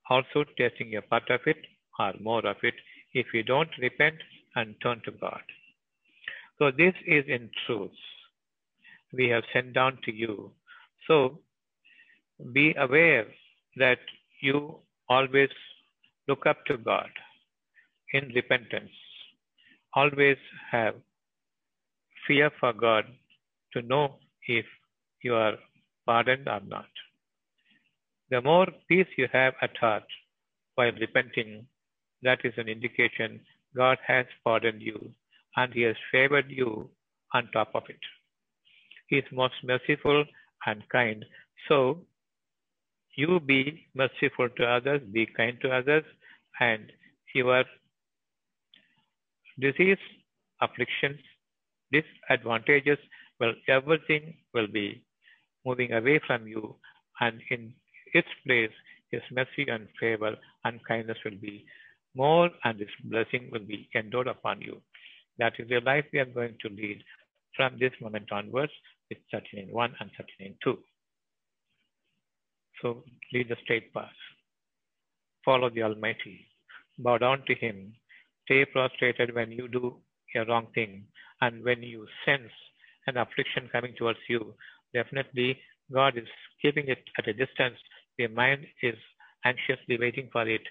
[0.09, 1.57] also tasting a part of it
[1.99, 2.75] or more of it
[3.13, 4.15] if you don't repent
[4.55, 5.41] and turn to God.
[6.57, 7.91] So this is in truth.
[9.13, 10.51] We have sent down to you.
[11.07, 11.39] So
[12.53, 13.25] be aware
[13.77, 13.99] that
[14.41, 15.49] you always
[16.27, 17.09] look up to God
[18.13, 18.91] in repentance.
[19.95, 20.37] Always
[20.71, 20.95] have
[22.27, 23.05] fear for God
[23.73, 24.15] to know
[24.47, 24.65] if
[25.23, 25.55] you are
[26.05, 26.90] pardoned or not.
[28.31, 30.05] The more peace you have at heart
[30.75, 31.67] while repenting,
[32.23, 33.41] that is an indication
[33.75, 35.11] God has pardoned you
[35.57, 36.89] and He has favored you
[37.33, 37.99] on top of it.
[39.07, 40.23] He is most merciful
[40.65, 41.25] and kind.
[41.67, 42.05] So,
[43.17, 46.05] you be merciful to others, be kind to others,
[46.61, 46.89] and
[47.35, 47.65] your
[49.59, 49.97] disease,
[50.61, 51.19] afflictions,
[51.91, 52.97] disadvantages,
[53.39, 55.03] well, everything will be
[55.65, 56.75] moving away from you,
[57.19, 57.73] and in
[58.13, 58.71] its place,
[59.11, 61.65] His mercy and favor and kindness will be
[62.15, 64.81] more, and His blessing will be endowed upon you.
[65.37, 67.03] That is the life we are going to lead
[67.55, 68.71] from this moment onwards
[69.09, 70.11] with 39.1 and
[70.65, 70.77] 39.2.
[72.81, 74.09] So lead the straight path.
[75.45, 76.47] Follow the Almighty.
[76.99, 77.93] Bow down to Him.
[78.45, 79.97] Stay prostrated when you do
[80.35, 81.05] a wrong thing.
[81.41, 82.51] And when you sense
[83.07, 84.53] an affliction coming towards you,
[84.93, 85.57] definitely
[85.91, 86.27] God is
[86.61, 87.77] keeping it at a distance.
[88.27, 88.95] Mind is
[89.45, 90.61] anxiously waiting for it.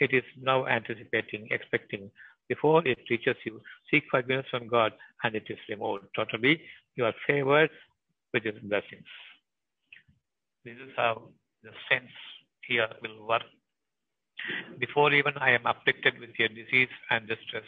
[0.00, 2.10] It is now anticipating, expecting.
[2.48, 4.92] Before it reaches you, seek forgiveness from God
[5.22, 6.06] and it is removed.
[6.16, 6.60] Totally,
[6.96, 7.70] you are favored
[8.32, 9.06] with His blessings.
[10.64, 11.28] This is how
[11.62, 12.10] the sense
[12.66, 13.42] here will work.
[14.78, 17.64] Before even I am afflicted with a disease and distress,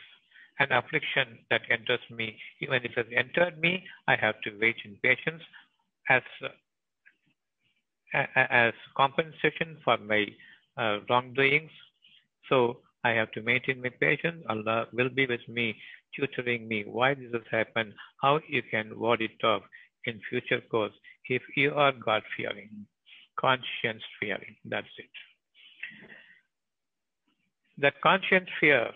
[0.59, 4.77] an affliction that enters me, even if it has entered me, I have to wait
[4.85, 5.43] in patience
[6.09, 6.23] as
[8.13, 10.27] as compensation for my
[10.77, 11.71] uh, wrongdoings.
[12.49, 14.45] So I have to maintain my patience.
[14.49, 15.77] Allah will be with me,
[16.15, 19.63] tutoring me why this has happened, how you can ward it off
[20.05, 20.93] in future course
[21.29, 22.87] if you are God fearing,
[23.39, 24.57] conscience fearing.
[24.65, 25.11] That's it.
[27.79, 28.91] That conscience fear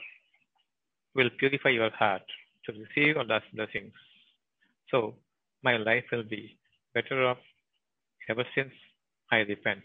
[1.14, 2.22] will purify your heart
[2.66, 3.92] to receive Allah's blessings.
[4.90, 5.14] So
[5.62, 6.58] my life will be
[6.94, 7.38] better off
[8.28, 8.72] ever since
[9.30, 9.82] I repent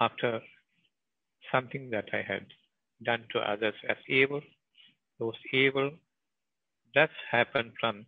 [0.00, 0.40] after
[1.52, 2.46] something that I had
[3.04, 4.40] done to others as evil.
[5.18, 5.92] Those evil
[6.94, 8.06] does happen from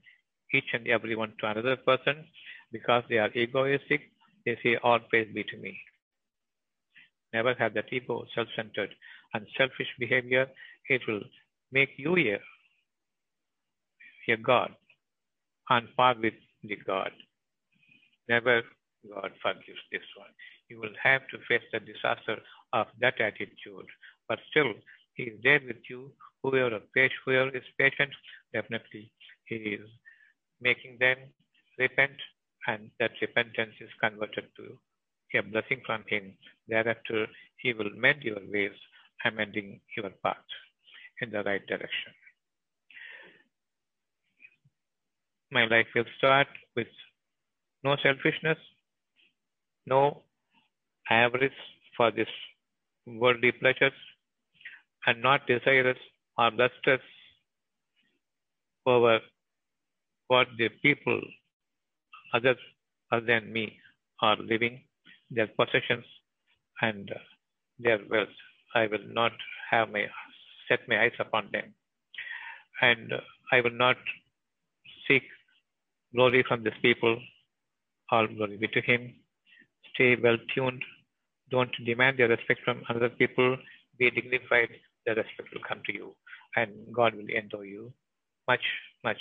[0.52, 2.26] each and every one to another person
[2.72, 4.00] because they are egoistic.
[4.44, 5.78] They say, All praise be to me.
[7.32, 8.94] Never have that ego, self centered,
[9.34, 10.46] and selfish behavior.
[10.88, 11.20] It will
[11.70, 12.40] make you a,
[14.32, 14.74] a God
[15.70, 17.10] on par with the God.
[18.28, 18.62] Never
[19.06, 20.30] God forgives this one.
[20.68, 22.38] You will have to face the disaster
[22.72, 23.88] of that attitude.
[24.28, 24.74] But still,
[25.14, 26.12] He is there with you.
[26.42, 26.80] Whoever,
[27.24, 28.10] whoever is patient,
[28.52, 29.10] definitely
[29.46, 29.88] He is
[30.60, 31.18] making them
[31.78, 32.18] repent,
[32.66, 34.78] and that repentance is converted to
[35.38, 36.34] a blessing from Him.
[36.68, 37.26] Thereafter,
[37.58, 38.76] He will mend your ways,
[39.24, 40.36] amending your path
[41.20, 42.12] in the right direction.
[45.50, 46.88] My life will start with
[47.82, 48.58] no selfishness,
[49.88, 50.22] no
[51.10, 51.60] avarice
[51.96, 52.32] for this
[53.06, 53.98] worldly pleasures,
[55.06, 55.98] and not desirous
[56.36, 57.00] or lusters
[58.86, 59.18] over
[60.28, 61.20] what the people
[62.34, 62.58] others
[63.12, 63.64] other than me
[64.20, 64.80] are living,
[65.30, 66.04] their possessions
[66.82, 67.10] and
[67.78, 68.36] their wealth.
[68.74, 69.32] I will not
[69.70, 70.04] have my
[70.68, 71.74] set my eyes upon them,
[72.82, 73.12] and
[73.52, 73.96] I will not
[75.06, 75.22] seek
[76.14, 77.16] glory from these people.
[78.10, 79.14] All glory be to Him.
[79.98, 80.84] Stay well tuned.
[81.50, 83.56] Don't demand their respect from other people.
[83.98, 84.68] Be dignified.
[85.04, 86.14] The respect will come to you,
[86.54, 87.92] and God will endow you
[88.46, 88.60] much,
[89.02, 89.18] much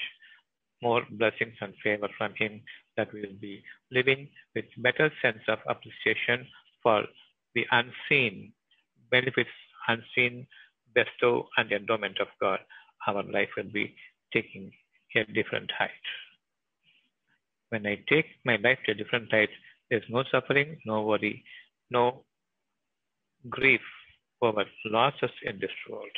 [0.83, 2.61] more blessings and favor from Him
[2.95, 6.45] that we will be living with better sense of appreciation
[6.83, 7.05] for
[7.55, 8.53] the unseen
[9.09, 9.49] benefits,
[9.87, 10.45] unseen
[10.93, 12.59] bestow and endowment of God.
[13.07, 13.95] Our life will be
[14.31, 14.71] taking
[15.15, 16.05] a different height.
[17.69, 19.49] When I take my life to a different height,
[19.89, 21.43] there's no suffering, no worry,
[21.89, 22.23] no
[23.49, 23.81] grief
[24.41, 26.17] over losses in this world.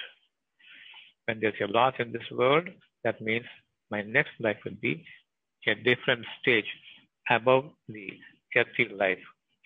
[1.25, 2.67] When there's a loss in this world,
[3.03, 3.45] that means
[3.91, 5.05] my next life will be
[5.67, 6.65] a different stage
[7.29, 8.09] above the
[8.55, 9.19] earthly life.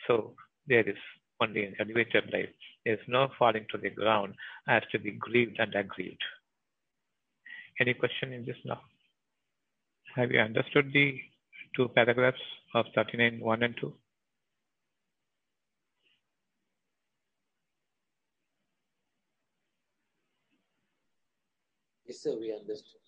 [0.07, 0.35] So
[0.67, 0.97] there is
[1.41, 2.49] only an elevated life.
[2.85, 4.33] There is no falling to the ground
[4.67, 6.21] as to be grieved and aggrieved.
[7.79, 8.81] Any question in this now?
[10.15, 11.19] Have you understood the
[11.75, 12.37] two paragraphs
[12.75, 13.93] of 39, 1 and 2?
[22.05, 23.01] Yes, sir, we understood.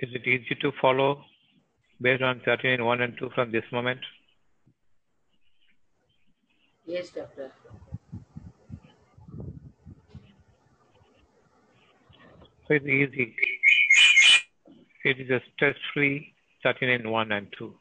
[0.00, 1.24] Is it easy to follow
[2.00, 4.00] based on 39, 1 and 2 from this moment?
[6.86, 7.50] Yes, doctor.
[12.68, 13.34] So it's easy.
[15.02, 17.74] It is a stress-free 39, 1 and 2.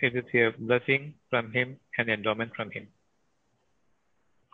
[0.00, 2.88] It is a blessing from Him and endowment from Him.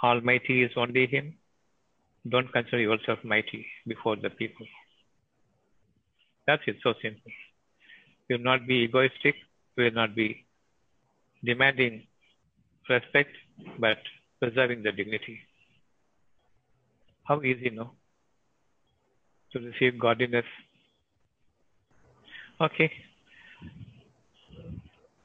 [0.03, 1.35] Almighty is only Him.
[2.29, 4.66] Don't consider yourself mighty before the people.
[6.49, 7.31] That's it, so simple.
[8.29, 9.37] You will not be egoistic,
[9.77, 10.45] you will not be
[11.45, 12.03] demanding
[12.91, 13.31] respect,
[13.79, 13.99] but
[14.41, 15.39] preserving the dignity.
[17.23, 17.93] How easy, no?
[19.53, 20.44] To receive godliness.
[22.61, 22.90] Okay.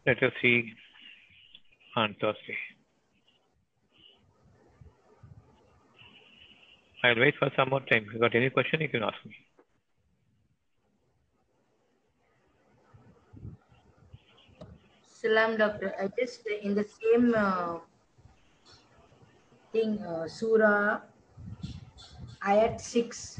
[0.06, 0.74] Let us see
[1.96, 2.58] on Thursday.
[7.04, 8.06] I'll wait for some more time.
[8.08, 9.36] If you got any question, you can ask me.
[15.08, 15.94] Salam, Doctor.
[16.00, 17.80] I just in the same uh,
[19.72, 21.00] thing, uh, Surah
[22.44, 23.40] Ayat 6,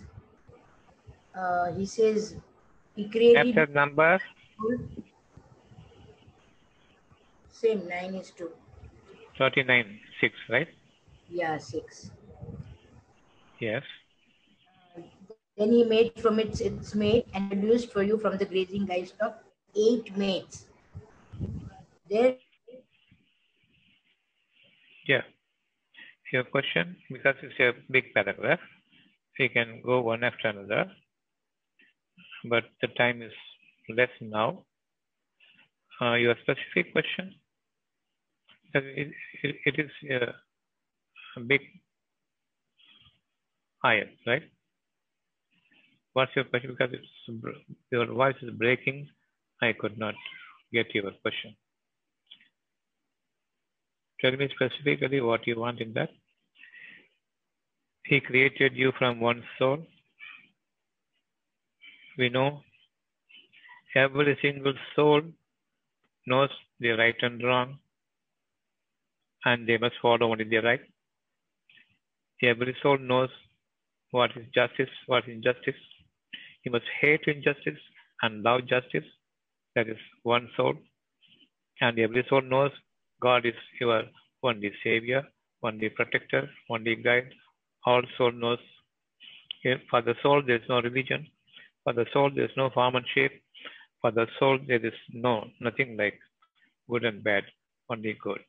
[1.36, 2.36] uh, he says
[2.96, 4.20] he created Chapter number
[7.64, 8.50] same 9 is 2.
[9.38, 10.68] 39, 6, right?
[11.30, 12.12] Yeah, 6.
[13.60, 13.84] Yes.
[15.58, 19.40] Then he made from its its mate and produced for you from the grazing livestock
[19.76, 20.66] eight mates.
[22.10, 22.36] There
[25.08, 25.22] Yeah.
[26.32, 28.60] Your question, because it's a big paragraph,
[29.40, 30.92] we can go one after another,
[32.50, 33.32] but the time is
[33.90, 34.66] less now.
[36.02, 37.36] Uh, your specific question,
[38.76, 39.10] Uh, it,
[39.44, 40.34] it, it is a,
[41.38, 41.62] a big
[43.86, 44.44] ayah, right?
[46.14, 46.72] What's your question?
[46.78, 47.44] Because it's,
[47.92, 49.08] your voice is breaking,
[49.62, 50.16] I could not
[50.72, 51.56] get your question.
[54.22, 56.10] Tell me specifically what you want in that.
[58.06, 59.86] He created you from one soul.
[62.18, 62.62] We know
[63.96, 65.22] every single soul
[66.28, 66.50] knows
[66.80, 67.80] the right and wrong,
[69.46, 70.82] and they must follow only the right.
[72.42, 73.30] Every soul knows
[74.12, 75.82] what is justice, what is injustice.
[76.64, 77.80] You must hate injustice
[78.22, 79.06] and love justice.
[79.76, 80.76] That is one soul.
[81.82, 82.72] And every soul knows
[83.22, 84.04] God is your
[84.44, 85.24] only Savior,
[85.64, 87.30] only Protector, only Guide.
[87.86, 88.60] All soul knows.
[89.90, 91.28] For the soul, there is no religion.
[91.84, 93.42] For the soul, there is no form and shape.
[94.02, 96.20] For the soul, there is no nothing like
[96.90, 97.44] good and bad,
[97.90, 98.42] only good,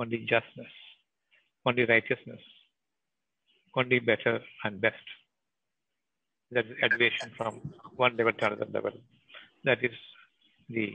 [0.00, 0.72] only justness,
[1.64, 2.40] only righteousness,
[3.76, 4.96] only better and best.
[6.52, 7.60] That is elevation from
[7.96, 8.92] one level to another level.
[9.64, 9.92] That is
[10.68, 10.92] the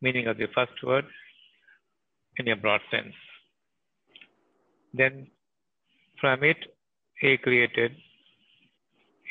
[0.00, 1.06] meaning of the first word
[2.38, 3.14] in a broad sense.
[4.94, 5.28] Then
[6.20, 6.58] from it,
[7.20, 7.92] he created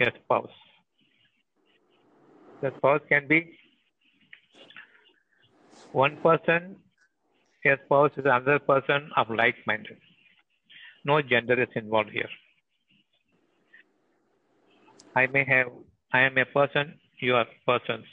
[0.02, 0.63] a spouse.
[2.64, 3.60] The spouse can be
[5.92, 6.78] one person,
[7.66, 9.98] a spouse is another person of like minded.
[11.04, 12.30] No gender is involved here.
[15.14, 15.74] I may have,
[16.14, 18.06] I am a person, you are persons.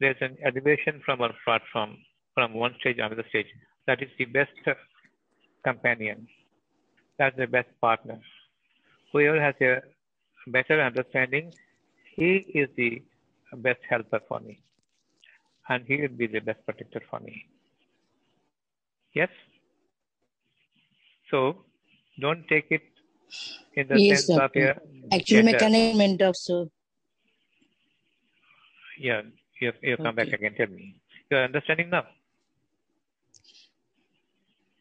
[0.00, 1.98] There's an elevation from our platform,
[2.34, 3.46] from one stage to another stage.
[3.86, 4.50] That is the best
[5.62, 6.26] companion.
[7.20, 8.18] That's the best partner.
[9.12, 9.82] Whoever has a
[10.48, 11.52] better understanding,
[12.16, 13.04] he is the
[13.56, 14.60] best helper for me.
[15.68, 17.46] And he will be the best protector for me.
[19.14, 19.28] Yes?
[21.30, 21.64] So,
[22.20, 22.82] don't take it
[23.74, 24.76] in the Yes, sense of doctor.
[25.12, 25.58] a Actually, my gender.
[25.58, 26.70] commitment of so
[28.98, 29.22] Yeah,
[29.60, 30.54] you, you come back again.
[30.56, 30.96] Tell me.
[31.30, 32.04] You are understanding now?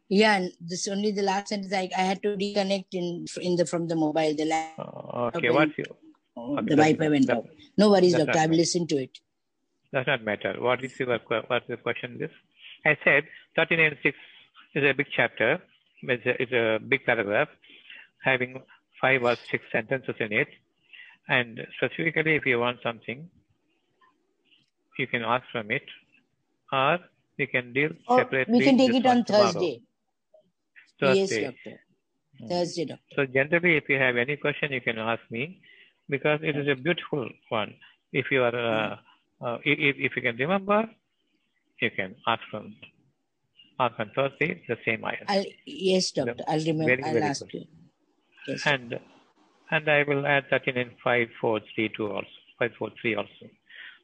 [0.09, 3.65] yeah, and this only the last sentence I, I had to reconnect in in the
[3.65, 4.36] from the mobile.
[4.36, 4.80] The last.
[4.80, 5.49] Okay, oh, Okay.
[5.53, 5.88] what's your,
[6.44, 7.50] Oh, the that- Wi-Fi went that- out.
[7.78, 8.39] No worries, doctor.
[8.39, 9.20] I will listen to it.
[9.94, 10.52] does not matter.
[10.66, 12.18] What is your the question?
[12.18, 12.32] This
[12.86, 13.26] I said
[13.56, 14.18] 39 6
[14.76, 15.50] is a big chapter.
[16.04, 17.50] It's a, it's a big paragraph
[18.24, 18.62] having
[19.02, 20.48] five or six sentences in it.
[21.28, 23.30] And specifically, if you want something,
[24.98, 25.84] you can ask from it,
[26.72, 27.00] or
[27.38, 28.58] you can deal Or separately.
[28.60, 29.52] we can take it on tomorrow.
[29.52, 29.82] Thursday.
[31.02, 31.44] Yes, Thursday.
[31.46, 31.80] doctor.
[32.50, 33.04] Thursday, doctor.
[33.16, 35.60] So generally, if you have any question, you can ask me
[36.12, 37.74] because it is a beautiful one.
[38.12, 38.95] If you are, uh,
[39.43, 40.80] uh, if, if you can remember,
[41.82, 42.76] you can ask from
[43.80, 45.26] ask on Thursday the same ayah.
[45.28, 46.43] I'll yes, doctor.
[46.47, 46.91] I'll remember.
[46.91, 47.53] Very, I'll very ask good.
[47.53, 47.66] you.
[48.47, 48.62] Yes.
[48.66, 48.99] And
[49.72, 53.16] and I will add that in in five four three two also five four three
[53.16, 53.45] also.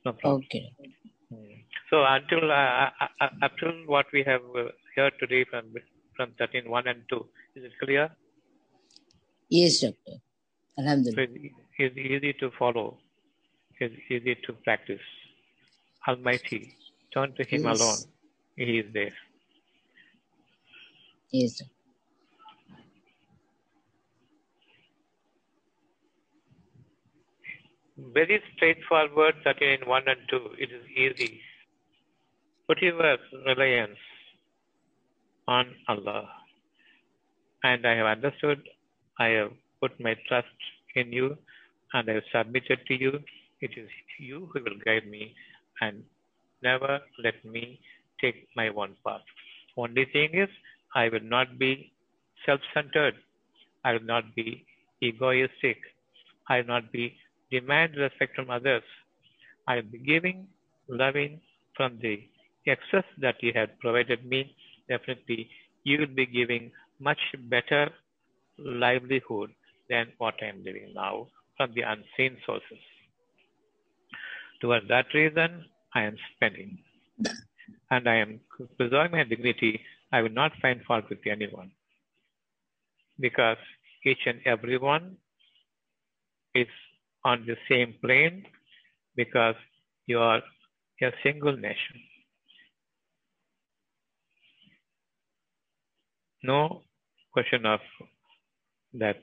[0.06, 0.44] No problem.
[0.46, 0.66] Okay.
[1.30, 1.58] Hmm.
[1.90, 5.74] So until uh, uh, uh, up till what we have uh, heard today from
[6.16, 8.10] from thirteen one and two, is it clear?
[9.50, 10.18] Yes, doctor.
[10.78, 11.24] So Alhamdulillah.
[11.24, 11.34] it's,
[11.78, 12.98] it's easy to follow.
[13.80, 15.02] It's easy to practice.
[16.08, 16.76] Almighty,
[17.14, 17.80] turn to Him Yes.
[17.82, 18.06] alone.
[18.56, 19.14] He is there.
[21.32, 21.74] Yes, doctor.
[27.98, 30.38] Very straightforward, 13 1 and 2.
[30.60, 31.42] It is easy.
[32.68, 33.98] Put your reliance
[35.48, 36.30] on Allah.
[37.64, 38.62] And I have understood,
[39.20, 39.52] I have
[39.82, 40.48] put my trust
[40.96, 41.38] in you,
[41.94, 43.20] and I have submitted to you.
[43.62, 45.34] It is you who will guide me,
[45.82, 46.04] and
[46.64, 47.80] never let me
[48.22, 49.22] take my own path.
[49.76, 50.50] Only thing is,
[50.96, 51.92] I will not be
[52.46, 53.16] self centered.
[53.84, 54.66] I will not be
[55.02, 55.78] egoistic.
[56.50, 57.16] I will not be
[57.52, 58.84] demand respect from others.
[59.68, 60.48] I will be giving,
[60.90, 61.42] loving
[61.76, 62.24] from the
[62.66, 64.56] excess that you have provided me,
[64.90, 65.50] definitely
[65.84, 67.20] you will be giving much
[67.50, 67.90] better
[68.58, 69.52] livelihood
[69.90, 72.80] than what I am living now from the unseen sources.
[74.62, 76.80] Towards that reason, I am spending.
[77.92, 78.40] And I am
[78.78, 79.82] preserving my dignity.
[80.12, 81.72] I will not find fault with anyone.
[83.20, 83.58] Because
[84.06, 85.18] each and everyone
[86.54, 86.68] is
[87.24, 88.46] on the same plane
[89.16, 89.56] because
[90.06, 90.42] you are
[91.02, 91.98] a single nation.
[96.44, 96.82] No
[97.34, 97.80] question of
[98.94, 99.18] that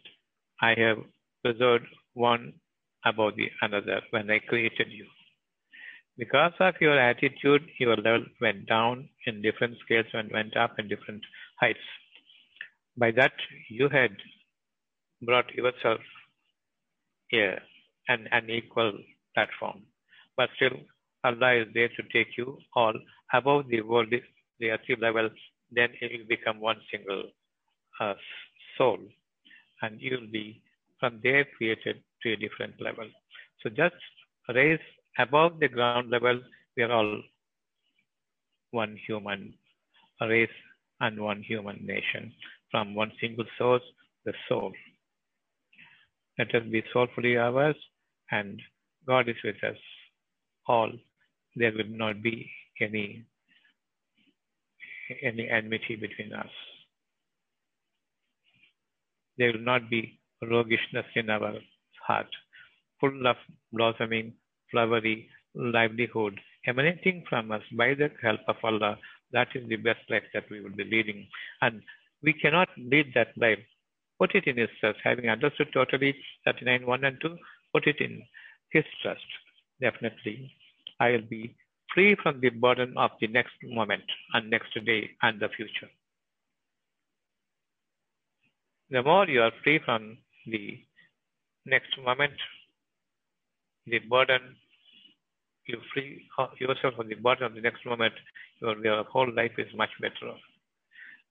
[0.61, 0.99] I have
[1.43, 2.55] preserved one
[3.05, 5.07] above the another when I created you.
[6.17, 10.89] Because of your attitude, your level went down in different scales and went up in
[10.89, 11.23] different
[11.61, 11.87] heights.
[12.97, 13.33] By that,
[13.69, 14.13] you had
[15.23, 16.01] brought yourself
[17.29, 17.59] here
[18.09, 18.93] an unequal
[19.35, 19.83] platform.
[20.37, 20.79] But still,
[21.25, 22.95] Allah is there to take you all
[23.33, 24.13] above the world,
[24.61, 25.31] the earthly level,
[25.73, 27.25] then it will become one single
[28.01, 28.15] uh,
[28.79, 28.99] soul.
[29.85, 30.63] And you will be
[30.99, 33.09] from there created to a different level.
[33.63, 34.01] So just
[34.55, 34.81] raise
[35.19, 36.41] above the ground level,
[36.77, 37.23] we are all
[38.71, 39.55] one human
[40.21, 40.57] race
[41.01, 42.33] and one human nation
[42.71, 43.83] from one single source,
[44.25, 44.73] the soul.
[46.39, 47.77] Let us be soulfully ours
[48.31, 48.61] and
[49.07, 49.77] God is with us
[50.67, 50.91] all.
[51.57, 53.25] There will not be any
[55.23, 56.51] any enmity between us.
[59.39, 61.55] There will not be roguishness in our
[62.07, 62.29] heart,
[63.01, 63.37] full of
[63.73, 64.35] blossoming,
[64.71, 68.99] flowery livelihood emanating from us by the help of Allah.
[69.33, 71.27] That is the best life that we will be leading.
[71.61, 71.83] And
[72.23, 73.59] we cannot lead that life.
[74.19, 74.99] Put it in His trust.
[75.03, 76.15] Having understood totally
[76.45, 77.37] 39, 1 and 2,
[77.73, 78.23] put it in
[78.71, 79.27] His trust.
[79.81, 80.53] Definitely,
[81.01, 81.55] I will be
[81.93, 85.91] free from the burden of the next moment and next day and the future.
[88.91, 90.79] The more you are free from the
[91.67, 92.35] next moment,
[93.87, 94.57] the burden,
[95.67, 96.29] you free
[96.59, 98.15] yourself from the burden of the next moment,
[98.61, 100.33] your, your whole life is much better.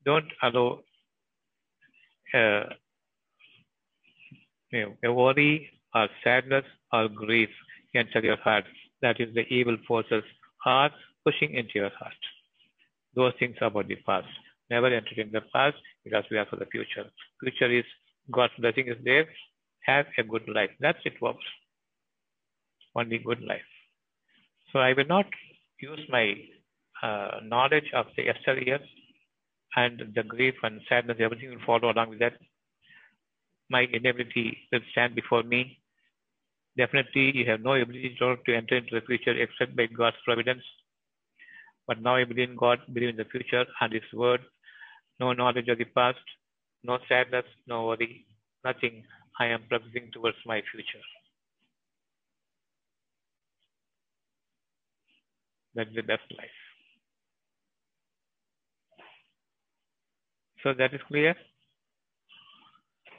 [0.05, 0.79] Don't allow
[2.33, 2.63] uh,
[4.71, 7.49] you know, a worry or sadness or grief
[7.95, 8.65] enter your heart.
[9.01, 10.23] That is the evil forces
[10.65, 10.91] are
[11.25, 12.13] pushing into your heart.
[13.15, 14.27] Those things about the past.
[14.69, 17.05] Never enter in the past because we are for the future.
[17.41, 17.85] Future is
[18.31, 19.25] God's blessing is there.
[19.85, 20.71] Have a good life.
[20.79, 21.45] That's it works.
[22.95, 23.69] Only good life.
[24.71, 25.25] So I will not
[25.81, 26.35] use my
[27.01, 28.79] uh, knowledge of the yesteryear
[29.75, 32.33] and the grief and sadness, everything will follow along with that.
[33.69, 35.79] My inability will stand before me.
[36.77, 40.63] Definitely, you have no ability to enter into the future except by God's providence.
[41.87, 44.41] But now I believe in God, believe in the future and His word.
[45.19, 46.19] No knowledge of the past,
[46.83, 48.25] no sadness, no worry,
[48.63, 49.03] nothing.
[49.39, 51.05] I am progressing towards my future.
[55.75, 56.59] That's the best life.
[60.63, 61.35] So that is clear.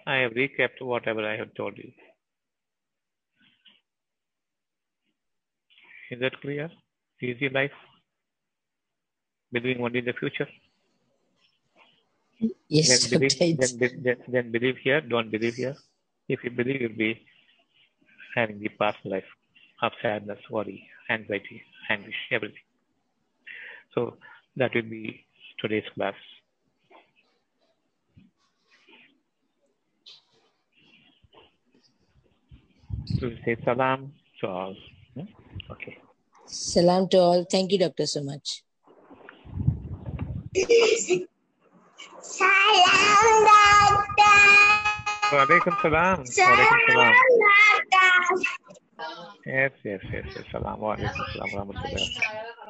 [0.06, 1.92] I have recapped whatever I have told you.
[6.10, 6.70] Is that clear?
[7.22, 7.72] Easy life?
[9.52, 10.48] Believing only in the future?
[12.68, 13.76] Yes, then, believe, Dr.
[13.78, 15.76] then, then, then believe here, don't believe here.
[16.28, 17.24] If you believe, you'll be
[18.34, 19.24] having the past life
[19.82, 22.66] of sadness, worry, anxiety, anguish, everything.
[23.94, 24.16] So
[24.56, 25.24] that will be
[25.60, 26.14] today's class.
[33.18, 34.74] So we say salam to all.
[35.14, 35.26] Hmm?
[35.70, 35.98] Okay.
[36.46, 37.44] Salam to all.
[37.44, 38.62] Thank you, Doctor, so much.
[42.22, 44.40] Salam, Doctor.
[45.32, 46.18] Walaikum salam.
[46.46, 47.14] Walaikum Salam, salam.
[47.92, 48.42] Doctor.
[49.46, 50.46] Yes, yes, yes, yes.
[50.52, 50.80] Salam.
[50.80, 51.48] Walaikum salam.
[51.52, 52.63] Warahmatullahi wabarakatuh.